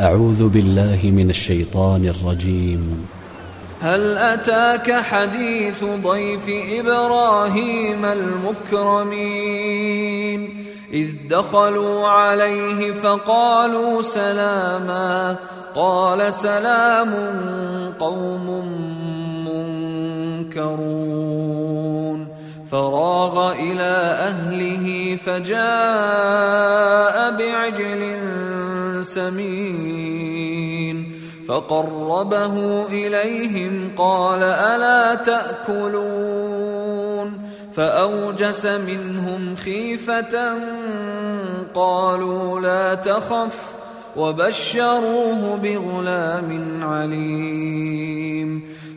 أعوذ 0.00 0.48
بالله 0.48 1.00
من 1.04 1.30
الشيطان 1.30 2.08
الرجيم. 2.08 3.08
هل 3.80 4.18
أتاك 4.18 4.92
حديث 4.92 5.84
ضيف 5.84 6.44
إبراهيم 6.48 8.04
المكرمين؟ 8.04 9.20
إذ 10.92 11.08
دخلوا 11.30 12.08
عليه 12.08 12.92
فقالوا 12.92 14.02
سلاما. 14.02 15.36
قال 15.74 16.32
سلام 16.32 17.14
قوم 18.00 18.64
منكرون. 20.46 21.30
فراغ 22.70 23.52
إلى 23.52 23.92
أهله 24.30 25.16
فجاء 25.16 25.56
بعجل 27.38 28.02
سمين. 29.02 30.60
فقربه 31.48 32.86
إليهم 32.86 33.90
قال 33.98 34.42
ألا 34.42 35.14
تأكلون؟ 35.14 36.70
فأوجس 37.74 38.66
منهم 38.66 39.56
خيفة 39.56 40.58
قالوا 41.74 42.60
لا 42.60 42.94
تخف 42.94 43.58
وبشروه 44.16 45.56
بغلام 45.62 46.80
عليم. 46.84 48.62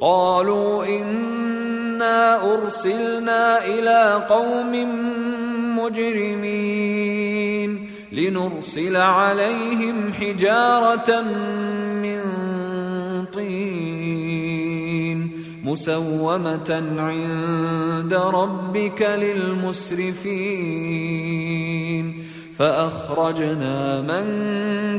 قالوا 0.00 0.86
إنا 0.86 2.44
أرسلنا 2.54 3.66
إلى 3.66 4.26
قوم 4.28 4.72
مجرمين 5.78 7.28
لنرسل 8.12 8.96
عليهم 8.96 10.12
حجارة 10.12 11.20
من 12.02 12.20
طين 13.32 13.88
مسومة 15.64 16.70
عند 16.98 18.14
ربك 18.14 19.02
للمسرفين 19.02 20.28
فأخرجنا 22.58 24.00
من 24.00 24.24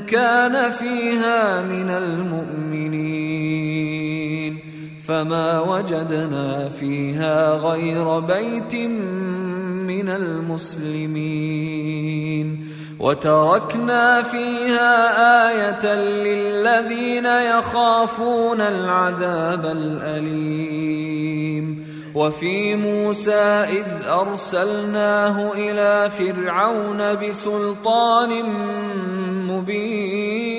كان 0.05 0.71
فيها 0.71 1.61
من 1.61 1.89
المؤمنين 1.89 3.39
فما 5.09 5.59
وجدنا 5.59 6.69
فيها 6.69 7.53
غير 7.53 8.19
بيت 8.19 8.75
من 9.89 10.09
المسلمين. 10.09 11.09
وتركنا 12.99 14.21
فيها 14.21 14.93
آية 15.49 15.93
للذين 15.95 17.25
يخافون 17.25 18.61
العذاب 18.61 19.65
الأليم. 19.65 20.99
وفي 22.15 22.75
موسى 22.75 23.65
إذ 23.69 23.85
أرسلناه 24.07 25.53
إلى 25.53 26.09
فرعون 26.09 27.15
بسلطان 27.15 28.43
مبين. 29.47 30.58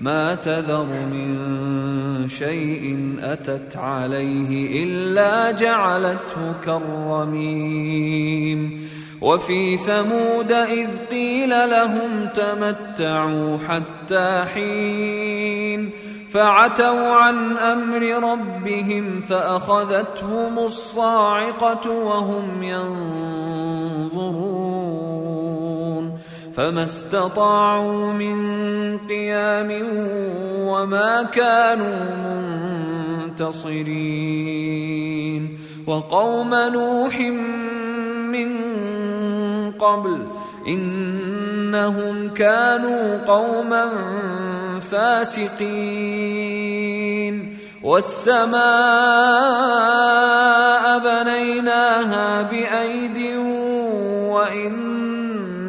ما 0.00 0.34
تذر 0.34 0.84
من 0.84 2.28
شيء 2.28 3.14
أتت 3.20 3.76
عليه 3.76 4.84
إلا 4.84 5.50
جعلته 5.50 6.52
كالرميم. 6.64 8.04
وفي 9.20 9.76
ثمود 9.76 10.52
إذ 10.52 10.88
قيل 11.10 11.50
لهم 11.50 12.28
تمتعوا 12.34 13.58
حتى 13.68 14.44
حين 14.54 15.90
فعتوا 16.30 17.14
عن 17.14 17.56
أمر 17.56 18.32
ربهم 18.32 19.20
فأخذتهم 19.20 20.58
الصاعقة 20.58 21.90
وهم 21.90 22.62
ينظرون. 22.62 23.04
فما 26.56 26.82
استطاعوا 26.82 28.12
من 28.12 28.38
قيام 28.98 29.70
وما 30.58 31.22
كانوا 31.22 32.04
منتصرين. 33.26 34.54
وقوم 35.86 36.54
نوح 36.54 37.20
من 38.30 38.50
قبل 39.70 40.26
إنهم 40.68 42.28
كانوا 42.28 43.24
قوما 43.26 43.90
فاسقين. 44.80 46.44
والسماء 47.84 48.58
بنيناها 50.98 52.42
بأيد 52.42 53.18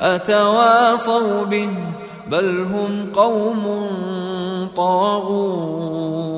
أتواصوا 0.00 1.44
به 1.44 1.68
بل 2.30 2.60
هم 2.60 3.12
قوم 3.12 3.86
طاغون 4.76 6.28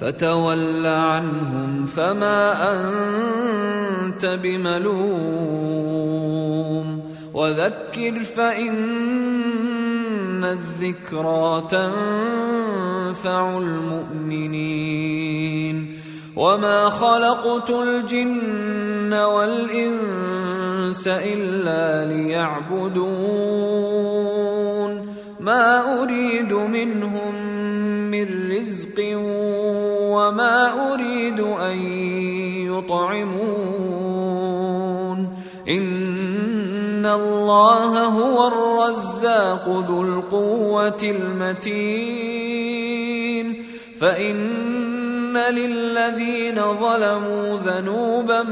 فتول 0.00 0.86
عنهم 0.86 1.86
فما 1.86 2.72
أنت 2.72 4.26
بملوم 4.42 5.42
وذكر 7.34 8.24
فإن 8.24 8.84
الذكرى 10.44 11.66
تنفع 11.70 13.58
المؤمنين 13.58 15.02
وما 16.36 16.90
خلقت 16.90 17.70
الجن 17.70 19.12
والانس 19.14 21.08
إلا 21.08 22.04
ليعبدون 22.04 23.12
ما 25.40 26.02
أريد 26.02 26.52
منهم 26.52 27.34
من 28.10 28.52
رزق 28.52 28.98
وما 30.12 30.92
أريد 30.92 31.40
أن 31.40 31.78
يطعمون 32.72 33.82
إن 35.68 37.06
الله 37.06 38.04
هو 38.04 38.48
الرزاق 38.48 39.68
ذو 39.68 40.02
القوة 40.02 41.02
المتين 41.02 42.52
فإن 45.32 45.54
للذين 45.54 46.54
ظلموا 46.54 47.58
ذنوبا 47.58 48.42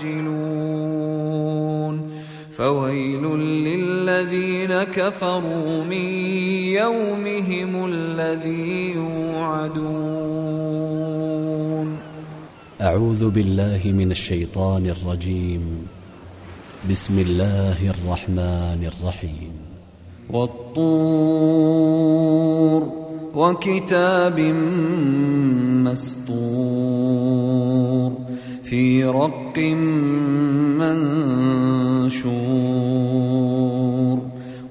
فويل 2.57 3.23
للذين 3.67 4.83
كفروا 4.83 5.83
من 5.83 6.07
يومهم 6.79 7.85
الذي 7.85 8.91
يوعدون 8.91 9.99
أعوذ 12.81 13.29
بالله 13.29 13.81
من 13.85 14.11
الشيطان 14.11 14.85
الرجيم. 14.85 15.87
بسم 16.89 17.19
الله 17.19 17.89
الرحمن 17.91 18.91
الرحيم. 18.91 19.58
والطور 20.29 20.79
وكتاب 23.35 24.39
مسطور 26.39 28.11
في 28.63 29.03
رق 29.03 29.57
منشور 32.49 34.19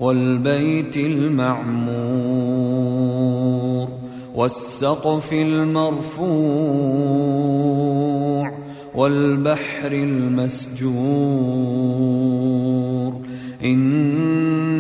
والبيت 0.01 0.97
المعمور 0.97 2.19
والسقف 4.35 5.33
المرفوع 5.33 6.29
والبحر 8.95 9.93
المسجور 9.93 10.89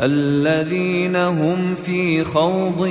الذين 0.00 1.16
هم 1.16 1.74
في 1.74 2.24
خوض 2.24 2.86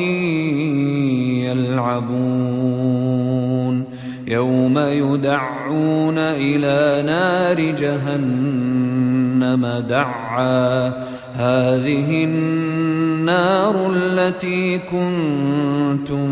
يلعبون. 1.46 3.86
يوم 4.28 4.80
يدعون 4.80 6.18
إلى 6.18 7.04
نار 7.08 7.72
جهنم 7.72 9.66
دعا. 9.90 10.88
هذه 11.34 12.24
النار 12.24 13.94
التي 13.94 14.78
كنتم 14.78 16.28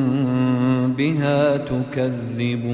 بها 0.98 1.58
تكذبون. 1.58 2.74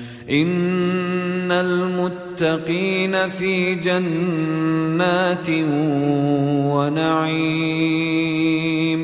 إن 0.31 1.51
المتقين 1.51 3.27
في 3.27 3.75
جنات 3.75 5.49
ونعيم 6.71 9.01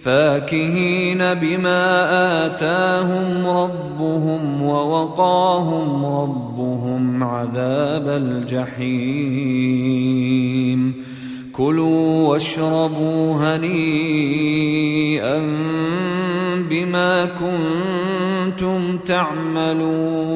فاكهين 0.00 1.18
بما 1.18 2.46
آتاهم 2.46 3.46
ربهم 3.46 4.62
ووقاهم 4.62 6.06
ربهم 6.06 7.24
عذاب 7.24 8.08
الجحيم 8.08 9.42
كلوا 11.52 12.28
واشربوا 12.28 13.34
هنيئا 13.34 15.38
بما 16.70 17.26
كنتم 17.26 18.98
تعملون 18.98 20.31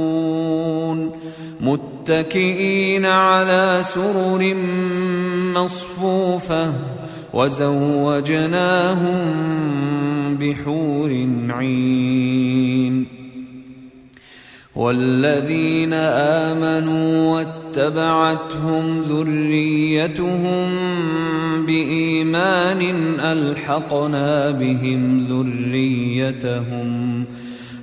متكئين 1.66 3.06
على 3.06 3.80
سرر 3.82 4.54
مصفوفة 5.54 6.74
وزوجناهم 7.34 9.18
بحور 10.36 11.10
عين. 11.50 13.06
والذين 14.76 15.92
آمنوا 15.92 17.34
واتبعتهم 17.34 19.02
ذريتهم 19.02 20.68
بإيمان 21.66 22.80
ألحقنا 23.20 24.50
بهم 24.50 25.20
ذريتهم 25.20 27.24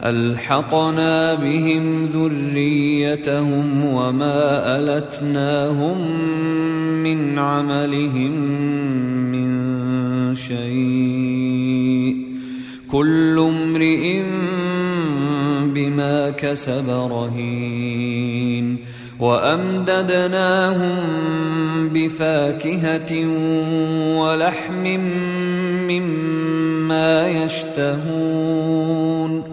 ألحقنا 0.04 1.34
بهم 1.34 2.06
ذريتهم 2.06 3.86
وما 3.86 4.80
ألتناهم 4.80 5.98
من 7.04 7.40
عملهم 7.40 8.32
من 9.32 9.50
شيء. 10.36 12.16
كل 12.92 13.40
امرئ 13.40 14.24
بما 15.74 16.30
كسب 16.30 16.90
رهين. 16.90 18.78
وأمددناهم 19.20 20.98
بفاكهة 21.90 23.28
ولحم 24.20 24.84
مما 25.88 27.28
يشتهون. 27.28 29.53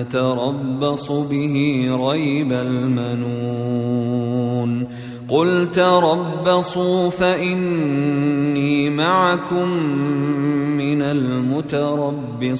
نتربص 0.00 1.10
به 1.10 1.54
ريب 2.10 2.52
المنون. 2.52 4.24
قل 5.28 5.70
تربصوا 5.70 7.10
فإني 7.10 8.90
معكم 8.90 9.68
من 10.76 11.02
المتربصين. 11.02 12.54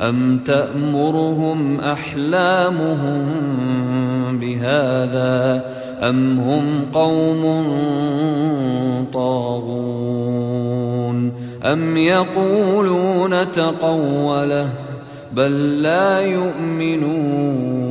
أم 0.00 0.38
تأمرهم 0.38 1.80
أحلامهم 1.80 3.24
بهذا 4.38 5.64
أم 6.02 6.38
هم 6.38 6.64
قوم 6.92 7.64
طاغون؟ 9.12 10.24
ام 11.64 11.96
يقولون 11.96 13.50
تقوله 13.50 14.70
بل 15.32 15.82
لا 15.82 16.20
يؤمنون 16.20 17.84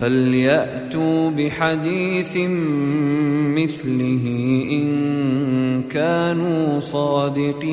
فلياتوا 0.00 1.30
بحديث 1.30 2.36
مثله 3.56 4.24
ان 4.72 5.82
كانوا 5.82 6.80
صادقين 6.80 7.64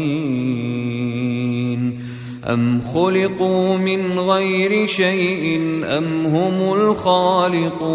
ام 2.49 2.81
خلقوا 2.81 3.77
من 3.77 4.19
غير 4.19 4.87
شيء 4.87 5.59
ام 5.83 6.25
هم 6.25 6.73
الخالقون 6.73 7.91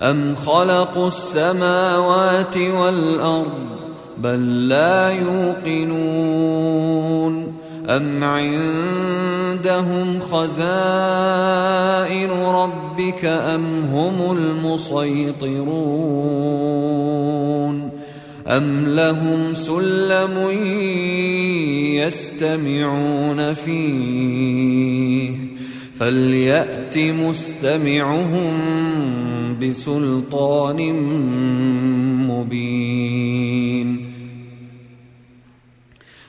ام 0.00 0.34
خلقوا 0.34 1.06
السماوات 1.06 2.56
والارض 2.56 3.77
بل 4.22 4.68
لا 4.68 5.08
يوقنون 5.08 6.38
أم 7.88 8.24
عندهم 8.24 10.20
خزائن 10.20 10.70
ربك 12.30 13.24
أم 13.24 13.64
هم 13.92 14.32
المسيطرون 14.36 15.78
أم 18.46 18.86
لهم 18.88 19.54
سلم 19.54 20.50
يستمعون 22.04 23.52
فيه 23.52 25.34
فليأت 25.98 26.98
مستمعهم 26.98 28.58
بسلطان 29.60 30.92
مبين 32.28 34.07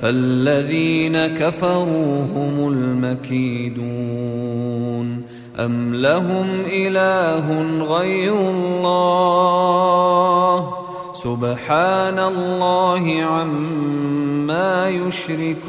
فالذين 0.00 1.26
كفروا 1.26 2.22
هم 2.22 2.68
المكيدون 2.72 4.28
أم 5.58 5.94
لهم 5.94 6.46
إله 6.66 7.62
غير 7.82 8.40
الله 8.40 9.88
سبحان 11.14 12.18
الله 12.18 13.22
عما 13.22 14.88
يشركون 14.88 15.68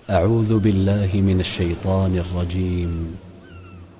أعوذ 0.10 0.60
بالله 0.60 1.10
من 1.14 1.40
الشيطان 1.40 2.18
الرجيم. 2.18 3.27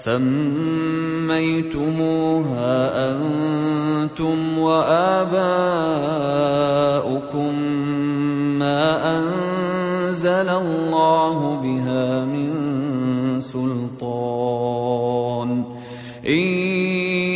سميتموها 0.00 1.20
أنتم 3.12 4.58
وآباؤكم 4.58 5.52
ما 8.58 9.18
أنزل 9.18 10.48
الله 10.48 11.60
بها 11.60 12.24
من 12.24 12.50
سلطان. 13.40 14.70
إن 16.28 16.42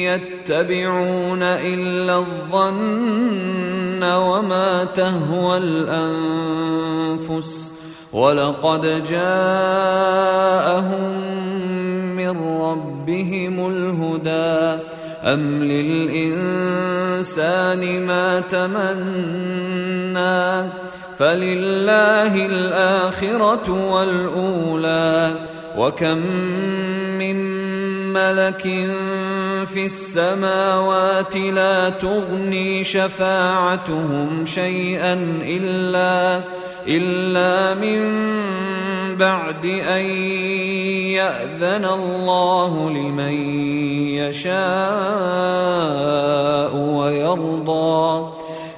يتبعون 0.09 1.43
إلا 1.43 2.19
الظن 2.19 4.03
وما 4.03 4.85
تهوى 4.85 5.57
الأنفس 5.59 7.05
ولقد 8.13 9.03
جاءهم 9.11 9.95
من 12.33 12.61
ربهم 12.61 13.67
الهدى 13.67 14.83
أم 15.25 15.65
للإنسان 15.65 17.03
ما 18.07 18.41
تمنى 18.41 19.55
فلله 21.19 22.47
الآخرة 22.47 23.93
والأولى 23.93 25.47
وكم 25.77 26.19
من 27.19 27.37
ملك 28.13 28.63
في 29.67 29.85
السماوات 29.85 31.37
لا 31.37 31.91
تغني 31.91 32.85
شفاعتهم 32.85 34.45
شيئا 34.45 35.13
إلا 35.43 36.45
إلا 36.89 37.75
من 37.75 38.01
بعد 39.17 39.65
أن 39.65 40.07
يأذن 41.17 41.85
الله 41.85 42.91
لمن 42.91 43.35
يشاء 44.19 44.55
ويرضى 46.77 48.33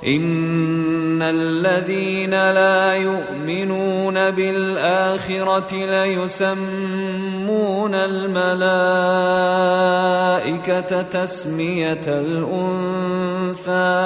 إن 0.06 1.22
الذين 1.22 2.30
لا 2.30 2.92
يؤمنون 2.94 4.30
بالآخرة 4.30 5.74
ليسمون 5.74 6.64
الملائكة 7.94 8.62
تسمية 11.02 12.00
الأنثى 12.06 13.96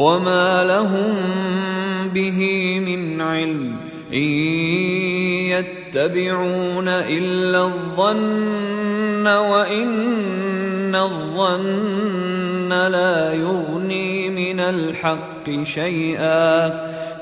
وما 0.00 0.64
لهم 0.64 1.16
به 2.14 2.40
من 2.80 3.20
علم 3.20 3.76
إن 4.12 4.28
يتبعون 5.52 6.88
إلا 6.88 7.64
الظن 7.64 9.26
وإن 9.26 10.94
الظن 10.94 12.68
لا 12.68 13.32
يغني 13.32 14.30
من 14.30 14.60
الحق 14.60 15.50
شيئا 15.62 16.80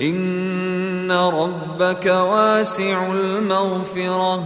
إن 0.00 1.12
ربك 1.12 2.06
واسع 2.06 3.12
المغفرة 3.12 4.44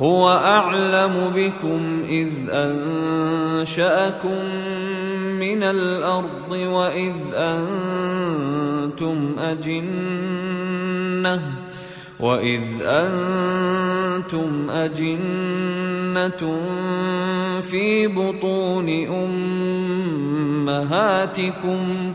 هو 0.00 0.30
أعلم 0.30 1.32
بكم 1.34 2.02
إذ 2.04 2.30
أنشأكم 2.50 4.44
من 5.40 5.62
الأرض 5.62 6.50
وإذ 6.50 7.14
أنتم 7.34 9.18
أجنة 9.38 10.74
وإذ 12.20 12.62
أنتم 12.82 14.70
أجنة 14.70 16.60
في 17.60 18.06
بطون 18.06 18.88
أمهاتكم. 20.66 22.14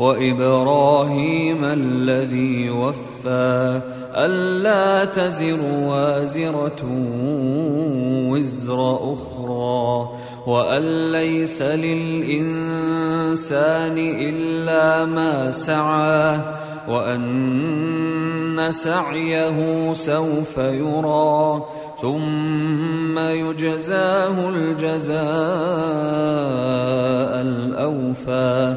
وإبراهيم 0.00 1.64
الذي 1.64 2.70
وفى 2.70 3.80
ألا 4.16 5.04
تزر 5.04 5.60
وازرة 5.62 6.82
وزر 8.32 9.12
أخرى 9.12 10.08
وأن 10.46 11.12
ليس 11.12 11.62
للإنسان 11.62 12.98
إلا 13.98 15.04
ما 15.04 15.52
سعى 15.52 16.40
وأن 16.88 18.72
سعيه 18.72 19.92
سوف 19.92 20.58
يرى 20.58 21.62
ثم 22.00 23.18
يجزاه 23.18 24.48
الجزاء 24.48 25.20
الأوفى 27.40 28.76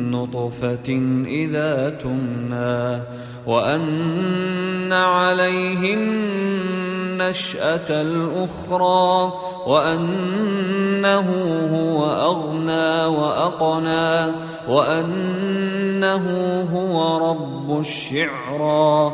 نطفة 0.11 0.89
إذا 1.25 1.89
تمنى 1.89 3.03
وأن 3.47 4.93
عليه 4.93 5.93
النشأة 5.93 8.01
الأخرى 8.01 9.33
وأنه 9.67 11.27
هو 11.75 12.11
أغنى 12.11 13.05
وأقنى 13.17 14.35
وأنه 14.69 16.25
هو 16.73 17.29
رب 17.29 17.79
الشعرى 17.79 19.13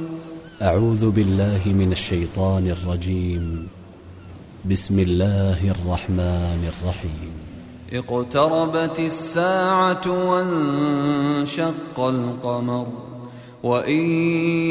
أعوذ 0.61 1.11
بالله 1.11 1.61
من 1.65 1.91
الشيطان 1.91 2.67
الرجيم. 2.67 3.67
بسم 4.71 4.99
الله 4.99 5.71
الرحمن 5.71 6.67
الرحيم. 6.67 7.31
اقتربت 7.93 8.99
الساعة 8.99 10.29
وانشق 10.29 11.99
القمر 11.99 12.87
وإن 13.63 14.01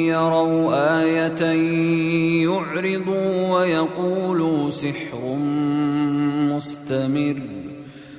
يروا 0.07 1.01
آية 1.03 1.43
يعرضوا 2.45 3.59
ويقولوا 3.59 4.71
سحر 4.71 5.35
مستمر. 6.55 7.41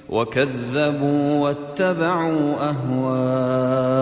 وكذبوا 0.10 1.40
واتبعوا 1.40 2.70
أهواءهم. 2.70 4.02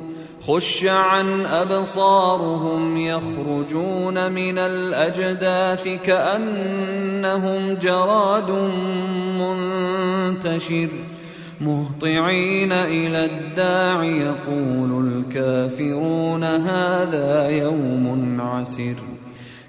خش 0.47 0.85
عن 0.85 1.45
أبصارهم 1.45 2.97
يخرجون 2.97 4.31
من 4.31 4.57
الأجداث 4.57 5.87
كأنهم 5.87 7.73
جراد 7.73 8.51
منتشر. 9.41 10.89
مهطعين 11.61 12.71
إلى 12.71 13.25
الداع 13.25 14.03
يقول 14.03 15.07
الكافرون 15.07 16.43
هذا 16.43 17.49
يوم 17.49 18.41
عسر. 18.41 18.95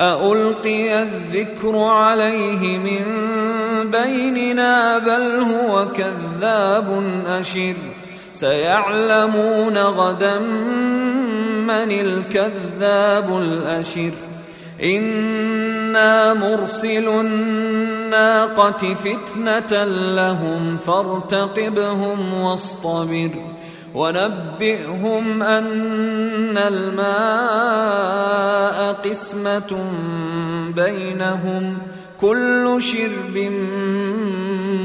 ألقي 0.00 1.02
الذكر 1.02 1.78
عليه 1.78 2.78
من 2.78 3.04
بيننا 3.90 4.98
بل 4.98 5.40
هو 5.40 5.88
كذاب 5.92 7.02
أشر 7.26 7.74
سيعلمون 8.32 9.78
غدا 9.78 10.38
من 11.68 11.90
الكذاب 11.90 13.36
الأشر 13.36 14.10
إنا 14.82 16.34
مرسل 16.34 17.08
الناقة 17.08 18.94
فتنة 18.94 19.84
لهم 20.14 20.76
فارتقبهم 20.76 22.34
واصطبر 22.34 23.30
ونبئهم 23.94 25.42
أن 25.42 26.58
الماء 26.58 27.10
قسمة 28.92 29.84
بينهم 30.76 31.78
كل 32.20 32.76
شرب 32.78 33.52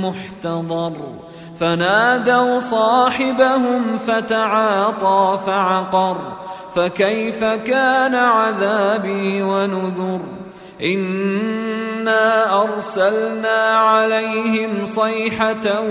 محتضر. 0.02 0.94
فنادوا 1.60 2.60
صاحبهم 2.60 3.98
فتعاطى 3.98 5.40
فعقر. 5.46 6.18
فكيف 6.76 7.44
كان 7.44 8.16
عذابي 8.16 9.42
ونذر؟ 9.42 10.22
إنا 10.84 12.64
أرسلنا 12.64 13.64
عليهم 13.64 14.86
صيحة 14.86 15.82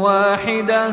واحدة. 0.00 0.92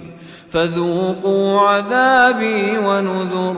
فذوقوا 0.51 1.59
عذابي 1.59 2.77
ونذر. 2.77 3.57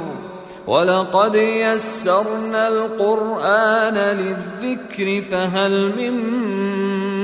ولقد 0.68 1.36
يسرنا 1.36 2.68
القرآن 2.68 3.94
للذكر 3.94 5.22
فهل 5.32 5.96
من 5.98 6.14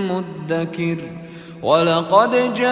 مدكر؟ 0.08 0.98
ولقد 1.64 2.54
جاء 2.54 2.70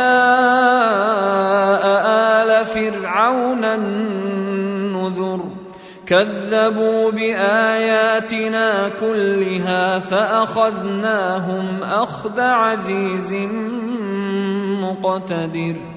آل 2.08 2.66
فرعون 2.66 3.66
النذر. 3.66 5.44
كذبوا 6.06 7.12
بآياتنا 7.12 8.90
كلها 8.90 10.00
فأخذناهم 10.00 11.84
أخذ 11.84 12.40
عزيز 12.40 13.34
مقتدر. 14.82 15.97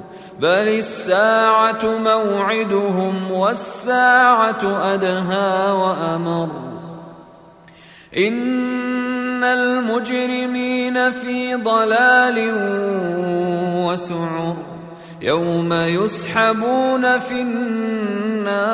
بل 0.41 0.67
الساعة 0.67 1.85
موعدهم 1.85 3.31
والساعة 3.31 4.93
ادهى 4.93 5.71
وامر 5.71 6.49
ان 8.17 9.43
المجرمين 9.43 11.11
في 11.11 11.55
ضلال 11.55 12.53
وسعر 13.85 14.55
يوم 15.21 15.73
يسحبون 15.73 17.19
في 17.19 17.41
النار 17.41 18.71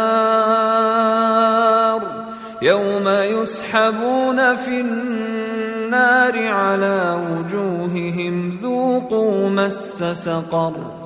يوم 2.61 3.07
يسحبون 3.07 4.55
في 4.55 4.81
النار 4.81 6.47
على 6.47 7.27
وجوههم 7.29 8.51
ذوقوا 8.61 9.49
مس 9.49 10.03
سقر 10.03 10.96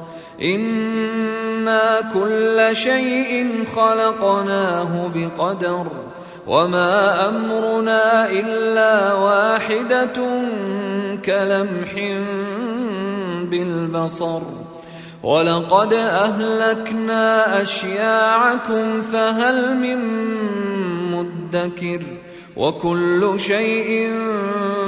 أنا 0.42 2.12
كل 2.14 2.76
شيء 2.76 3.66
خلقناه 3.76 5.12
بقدر 5.16 5.88
وما 6.48 7.30
امرنا 7.30 8.30
الا 8.30 9.14
واحدة 9.14 10.18
كلمح 11.26 11.94
بالبصر 13.50 14.42
ولقد 15.24 15.94
اهلكنا 15.94 17.62
اشياعكم 17.62 19.02
فهل 19.02 19.76
من 19.78 20.00
مدكر 21.12 22.02
وكل 22.58 23.34
شيء 23.38 24.12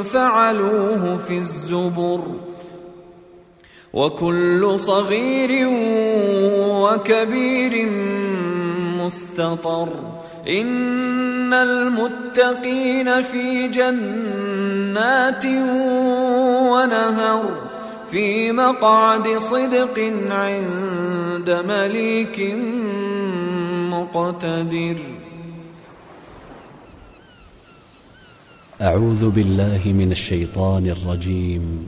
فعلوه 0.04 1.18
في 1.18 1.38
الزبر 1.38 2.22
وكل 3.94 4.80
صغير 4.80 5.68
وكبير 6.58 7.90
مستطر. 9.06 9.90
إن 10.48 11.54
المتقين 11.54 13.22
في 13.22 13.68
جنات 13.68 15.46
ونهر 16.72 17.44
في 18.12 18.52
مقعد 18.52 19.28
صدق 19.38 20.00
عند 20.30 21.50
مليك 21.50 22.40
مقتدر. 23.90 24.98
أعوذ 28.82 29.30
بالله 29.30 29.82
من 29.86 30.12
الشيطان 30.12 30.88
الرجيم. 30.88 31.88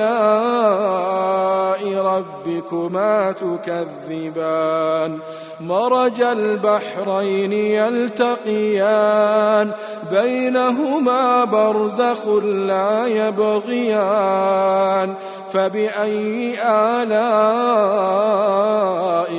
ربكما 1.95 3.33
تكذبان؟ 3.33 5.19
مرج 5.61 6.21
البحرين 6.21 7.53
يلتقيان 7.53 9.71
بينهما 10.11 11.45
برزخ 11.45 12.29
لا 12.45 13.07
يبغيان. 13.07 15.15
فبأي 15.53 16.55
آلاء 16.63 17.09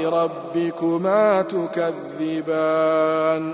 ربكما 0.09 1.41
تكذبان؟ 1.41 3.53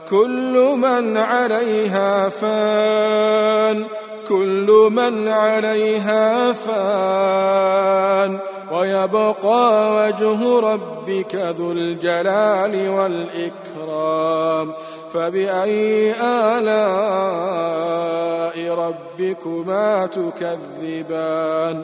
كل 0.11 0.75
من 0.77 1.17
عليها 1.17 2.29
فان 2.29 3.85
كل 4.27 4.89
من 4.91 5.27
عليها 5.27 6.51
فان. 6.51 8.37
ويبقى 8.71 9.93
وجه 9.95 10.59
ربك 10.59 11.35
ذو 11.35 11.71
الجلال 11.71 12.89
والإكرام. 12.89 14.73
فبأي 15.13 16.11
آلاء 16.21 16.71
ربكما 18.75 20.05
تكذبان؟ 20.05 21.83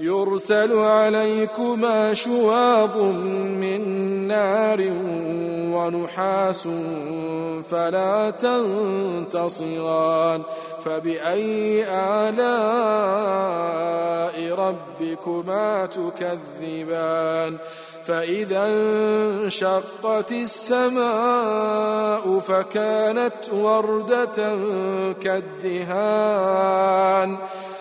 يرسل 0.00 0.78
عليكما 0.78 2.14
شواب 2.14 2.96
من 3.60 3.80
نار 4.28 4.80
ونحاس 5.74 6.68
فلا 7.70 8.30
تنتصران 9.30 10.42
فبأي 10.84 11.84
آلاء 11.88 12.40
ربكما 14.54 15.86
تكذبان 15.86 17.56
فإذا 18.06 18.66
انشقت 18.66 20.32
السماء 20.32 22.40
فكانت 22.40 23.32
وردة 23.52 24.56
كالدهان 25.22 27.36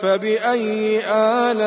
فبأي 0.00 1.00
آلاء 1.06 1.58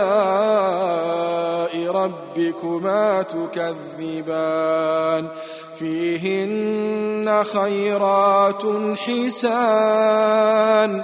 ربكما 1.91 3.21
تكذبان؟ 3.21 5.27
فيهن 5.79 7.43
خيرات 7.43 8.63
حسان. 8.97 11.03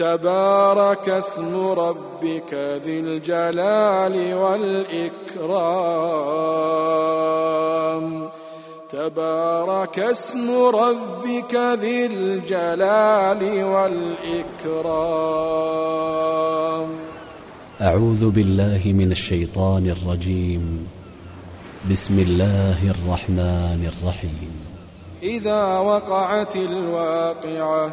تبارك 0.00 1.08
اسم 1.08 1.66
ربك 1.68 2.54
ذي 2.84 3.00
الجلال 3.00 4.34
والإكرام. 4.34 5.48
تبارك 8.88 9.98
اسم 9.98 10.50
ربك 10.66 11.54
ذي 11.54 12.06
الجلال 12.06 13.64
والإكرام. 13.64 14.80
أعوذ 17.80 18.30
بالله 18.30 18.82
من 18.84 19.12
الشيطان 19.12 19.90
الرجيم. 19.90 20.86
بسم 21.90 22.18
الله 22.18 22.90
الرحمن 22.90 23.92
الرحيم. 23.92 24.52
إذا 25.22 25.78
وقعت 25.78 26.56
الواقعة 26.56 27.92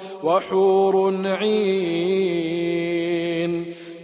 وحور 0.23 1.13
عين 1.25 2.61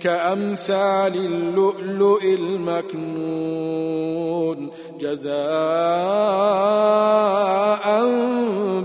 كأمثال 0.01 1.15
اللؤلؤ 1.15 2.23
المكنون 2.23 3.47
جزاء 4.99 5.37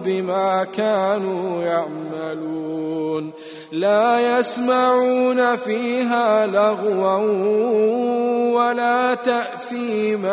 بما 0.05 0.67
كانوا 0.77 1.63
يعملون 1.63 3.33
لا 3.73 4.39
يسمعون 4.39 5.57
فيها 5.57 6.47
لغوا 6.47 7.17
ولا 8.55 9.15
تأثيما 9.15 10.33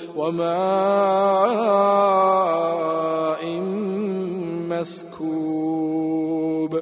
وماء 0.15 0.51
مسكوب. 4.69 6.81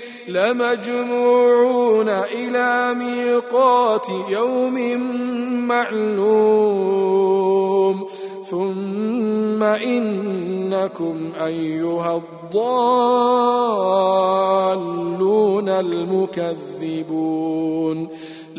لمجموعون 0.33 2.09
إلى 2.09 2.93
ميقات 2.93 4.07
يوم 4.29 4.99
معلوم. 5.67 7.01
ثم 8.45 9.63
إنكم 9.63 11.15
أيها 11.45 12.17
الضالون 12.17 13.01
المكذبون. 15.69 16.71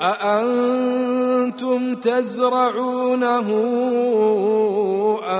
أأنتم 0.00 1.94
تزرعونه 1.94 3.48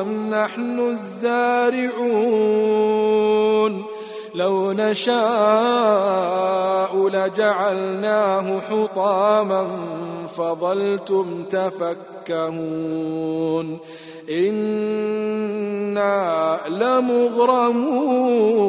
أم 0.00 0.30
نحن 0.30 0.80
الزارعون؟ 0.80 1.98
لو 4.34 4.72
نشاء 4.72 5.18
لجعلناه 7.08 8.60
حطاما 8.60 9.66
فظلتم 10.36 11.42
تفكهون. 11.42 12.18
إنا 14.30 16.58
لمغرمون. 16.68 18.68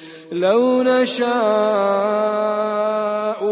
لو 0.31 0.83
نشاء 0.83 1.31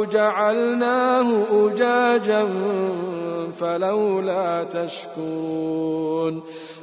جعلناه 0.03 1.43
أجاجا 1.51 2.47
فلولا 3.59 4.63
تشكرون 4.63 6.41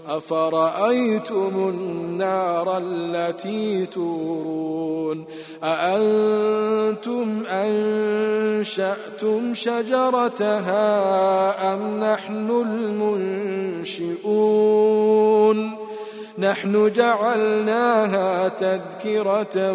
أفرأيتم 0.09 1.69
النار 1.69 2.79
التي 2.79 3.87
تورون 3.87 5.25
أأنتم 5.65 7.43
أنشأتم 7.47 9.55
شجرتها 9.55 10.85
أم 11.75 12.01
نحن 12.01 12.51
المنشئون 14.11 15.86
نحن 16.39 16.93
جعلناها 16.93 18.49
تذكرة 18.49 19.73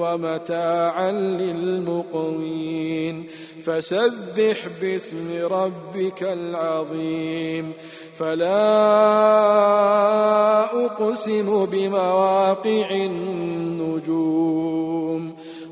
ومتاعا 0.00 1.12
للمقوين. 1.12 3.24
فسبح 3.66 4.56
باسم 4.80 5.46
ربك 5.50 6.22
العظيم. 6.22 7.72
فلا 8.18 8.54
أقسم 10.84 11.66
بمواقع 11.72 12.90
النجوم. 12.90 14.22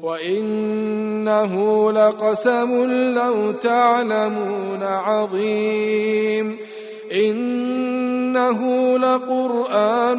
وإنه 0.03 1.93
لقسم 1.93 2.91
لو 3.15 3.53
تعلمون 3.53 4.83
عظيم. 4.83 6.57
إنه 8.51 8.99
لقرآن 8.99 10.19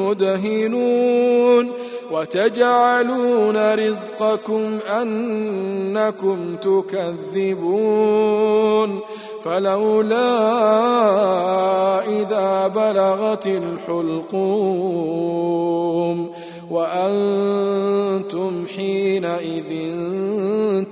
مدهنون 0.00 1.72
وتجعلون 2.10 3.74
رزقكم 3.74 4.78
أنكم 5.00 6.56
تكذبون 6.56 8.20
فلولا 9.44 10.30
إذا 12.06 12.66
بلغت 12.66 13.46
الحلقوم 13.46 14.74
وأنتم 16.70 18.66
حينئذ 18.76 19.94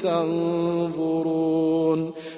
تنظرون 0.01 1.53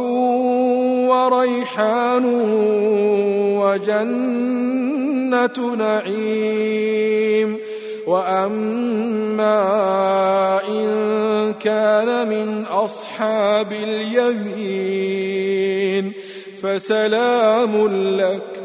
وريحان 1.07 2.25
وجنة 3.59 4.95
نعيم 5.75 7.57
وأما 8.07 9.61
إن 10.67 11.53
كان 11.53 12.29
من 12.29 12.65
أصحاب 12.65 13.71
اليمين 13.71 15.25
فسلام 16.61 17.87
لك 18.17 18.64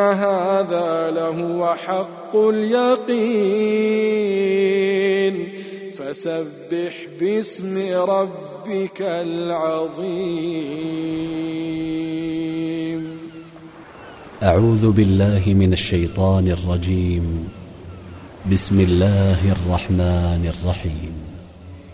هذا 0.00 1.10
لهو 1.10 1.74
حق 1.74 2.36
اليقين. 2.36 3.20
فسبح 5.96 7.06
باسم 7.20 7.78
ربك 7.94 9.02
العظيم. 9.02 10.10
أعوذ 14.42 14.90
بالله 14.90 15.42
من 15.46 15.72
الشيطان 15.72 16.48
الرجيم. 16.48 17.48
بسم 18.52 18.80
الله 18.80 19.52
الرحمن 19.52 20.52
الرحيم. 20.54 21.19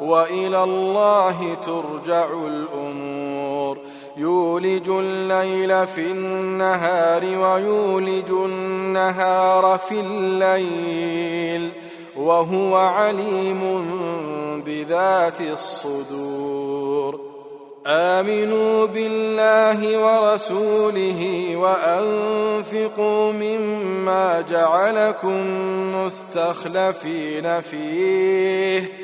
وإلى 0.00 0.64
الله 0.64 1.54
ترجع 1.54 2.28
الأمور. 2.46 3.78
يولج 4.16 4.88
الليل 4.88 5.86
في 5.86 6.00
النهار 6.00 7.24
ويولج 7.24 8.30
النهار 8.30 9.78
في 9.78 10.00
الليل 10.00 11.70
وهو 12.16 12.76
عليم 12.76 13.84
بذات 14.66 15.40
الصدور. 15.40 17.20
آمنوا 17.86 18.86
بالله 18.86 19.98
ورسوله 19.98 21.52
وأنفقوا 21.56 23.32
مما 23.32 24.40
جعلكم 24.40 25.46
مستخلفين 25.96 27.60
فيه. 27.60 29.03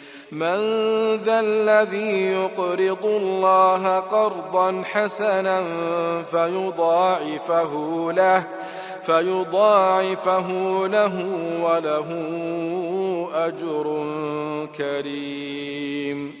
من 0.31 0.57
ذا 1.15 1.39
الذي 1.39 2.31
يقرض 2.31 3.05
الله 3.05 3.99
قرضا 3.99 4.83
حسنا 4.85 5.63
فيضاعفه 6.23 7.73
له 8.11 8.43
فيضاعفه 9.05 10.47
له 10.87 11.25
وله 11.61 12.09
أجر 13.33 14.05
كريم. 14.77 16.40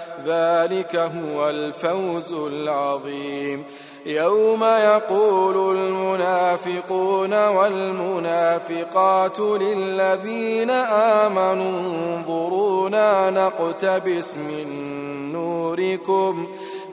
ذلك 0.25 0.95
هو 0.95 1.49
الفوز 1.49 2.33
العظيم. 2.33 3.63
يوم 4.05 4.63
يقول 4.63 5.77
المنافقون 5.77 7.47
والمنافقات 7.47 9.39
للذين 9.39 10.69
آمنوا 11.19 11.79
انظرونا 12.17 13.29
نقتبس 13.29 14.37
من 14.37 14.67
نوركم 15.33 16.47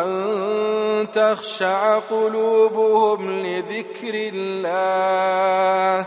أن 0.00 1.10
تخشع 1.12 1.98
قلوبهم 1.98 3.46
لذكر 3.46 4.14
الله. 4.14 6.06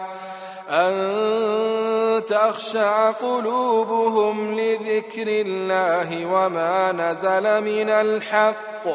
أن 0.69 2.25
تخشع 2.25 3.11
قلوبهم 3.11 4.59
لذكر 4.59 5.27
الله 5.27 6.25
وما 6.25 6.91
نزل 6.91 7.61
من 7.61 7.89
الحق. 7.89 8.87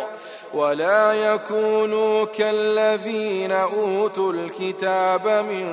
ولا 0.55 1.13
يكونوا 1.13 2.25
كالذين 2.25 3.53
أوتوا 3.53 4.33
الكتاب 4.33 5.29
من 5.29 5.67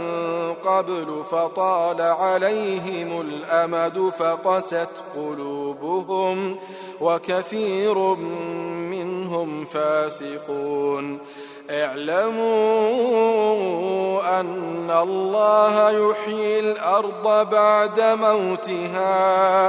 قبل 0.53 1.23
فطال 1.31 2.01
عليهم 2.01 3.21
الأمد 3.21 4.09
فقست 4.09 4.89
قلوبهم 5.15 6.57
وكثير 7.01 7.97
منهم 8.89 9.65
فاسقون. 9.65 11.19
اعلموا 11.71 12.79
أن 14.39 14.91
الله 14.91 16.09
يحيي 16.09 16.59
الأرض 16.59 17.49
بعد 17.49 18.01
موتها. 18.01 19.67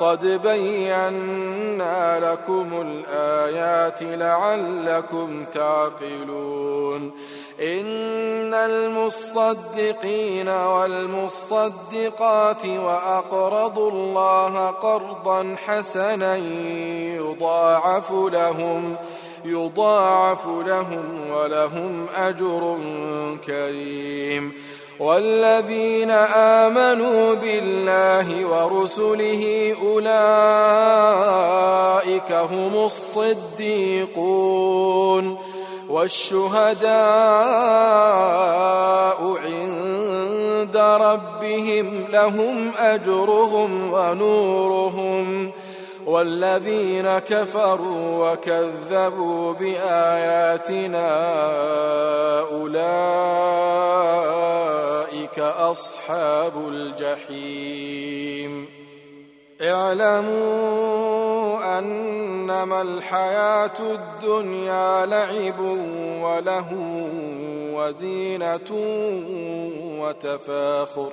قد 0.00 0.26
بينا 0.42 2.20
لكم 2.32 2.86
الآيات 2.86 4.02
لعلكم 4.02 5.44
تعقلون. 5.44 7.12
إن 7.60 8.54
المصدقين 8.54 10.48
والمصدقات 10.48 11.06
وأقرضوا 12.66 13.90
الله 13.90 14.66
قرضا 14.66 15.56
حسنا 15.66 16.36
يضاعف 17.16 18.12
لهم. 18.12 18.96
يضاعف 19.44 20.46
لهم 20.46 21.30
ولهم 21.30 22.06
أجر 22.16 22.78
كريم. 23.46 24.52
والذين 25.00 26.10
آمنوا 26.10 27.34
بالله 27.34 28.46
ورسله 28.46 29.74
أولئك 29.82 32.32
هم 32.32 32.84
الصديقون. 32.84 34.10
والشهداء 35.88 36.94
عند 39.44 40.76
ربهم 40.76 42.04
لهم 42.12 42.70
أجرهم 42.78 43.92
ونورهم. 43.92 45.50
والذين 46.10 47.18
كفروا 47.18 48.32
وكذبوا 48.32 49.52
بآياتنا 49.52 51.10
أولئك 52.40 52.88
أصحاب 55.38 56.52
الجحيم. 56.68 58.68
اعلموا 59.62 60.98
أنما 61.78 62.82
الحياة 62.82 63.78
الدنيا 63.80 65.06
لعب 65.06 65.60
وله 66.22 66.68
وزينة 67.74 68.70
وتفاخر. 70.00 71.12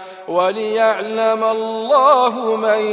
وليعلم 0.31 1.43
الله 1.43 2.55
من 2.55 2.85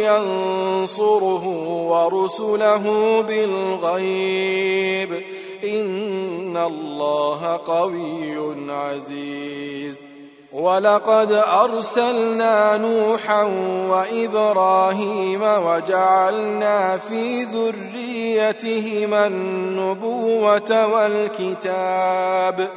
ينصره 0.00 1.46
ورسله 1.88 2.84
بالغيب. 3.22 5.22
إن 5.64 6.56
الله 6.56 7.60
قوي 7.64 8.72
عزيز. 8.72 10.06
ولقد 10.52 11.32
أرسلنا 11.32 12.76
نوحا 12.76 13.42
وإبراهيم 13.88 15.42
وجعلنا 15.42 16.98
في 16.98 17.42
ذريتهما 17.42 19.26
النبوة 19.26 20.86
والكتاب. 20.86 22.70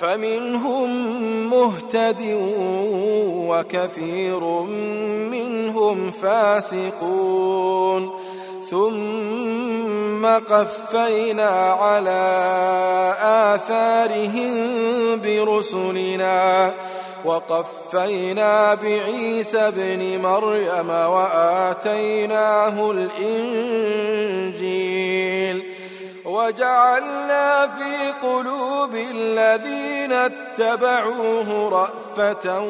فمنهم 0.00 0.88
مهتد 1.50 2.20
وكثير 3.48 4.40
منهم 5.30 6.10
فاسقون. 6.10 8.10
ثم 8.70 10.26
قفينا 10.26 11.50
على 11.80 12.24
آثارهم 13.54 14.56
برسلنا 15.20 16.74
وقفينا 17.24 18.74
بعيسى 18.74 19.58
ابن 19.58 20.22
مريم 20.22 20.90
وآتيناه 20.90 22.90
الإنجيل 22.90 24.17
وجعلنا 26.48 27.66
في 27.66 28.10
قلوب 28.22 28.94
الذين 28.94 30.12
اتبعوه 30.12 31.68
رأفة 31.68 32.60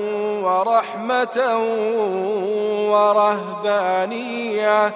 ورحمة 0.43 1.59
ورهبانية 2.91 4.93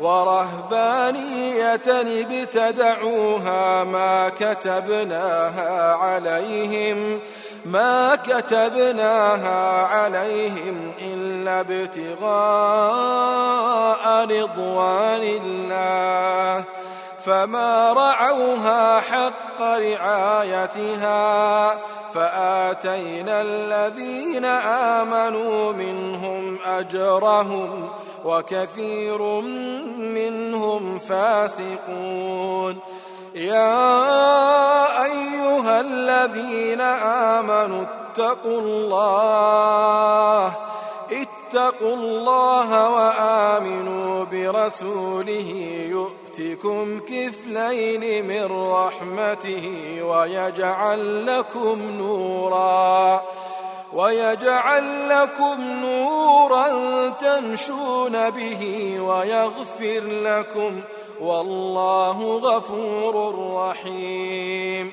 ورهبانية 0.00 1.80
ابتدعوها 2.22 3.84
ما 3.84 4.28
كتبناها 4.28 5.94
عليهم 5.94 7.20
ما 7.64 8.16
كتبناها 8.16 9.86
عليهم 9.86 10.92
إلا 11.02 11.60
ابتغاء 11.60 12.30
رضوان 14.24 15.22
الله 15.22 16.64
فما 17.24 17.92
رعوها 17.92 19.00
حق 19.00 19.60
رعايتها 19.62 21.20
فآتينا 22.14 23.40
الذين 23.40 24.44
آمنوا 24.44 25.72
منهم 25.72 26.58
أجرهم 26.64 27.88
وكثير 28.24 29.40
منهم 29.96 30.98
فاسقون. 30.98 32.78
يا 33.34 35.04
أيها 35.04 35.80
الذين 35.80 36.80
آمنوا 36.80 37.84
اتقوا 38.10 38.60
الله 38.60 40.52
اتقوا 41.12 41.94
الله 41.94 42.88
وآمنوا 42.90 44.24
برسوله 44.24 45.50
يؤتكم 46.40 47.00
كفلين 47.00 48.26
من 48.26 48.70
رحمته 48.72 49.96
ويجعل 50.02 51.26
لكم 51.26 51.82
نورا 51.82 53.22
ويجعل 53.92 55.08
لكم 55.08 55.60
نورا 55.60 57.08
تمشون 57.08 58.30
به 58.30 58.94
ويغفر 59.00 60.04
لكم 60.04 60.80
والله 61.20 62.36
غفور 62.36 63.34
رحيم. 63.54 64.92